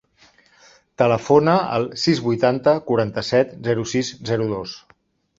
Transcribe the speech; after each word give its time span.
Telefona 1.01 1.57
al 1.75 1.83
sis, 2.03 2.21
vuitanta, 2.27 2.73
quaranta-set, 2.87 3.51
zero, 3.69 3.85
sis, 3.93 4.09
zero, 4.31 4.49
dos. 4.55 4.73